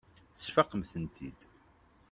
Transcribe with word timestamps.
Tesfaqemt-tent-id. 0.33 1.39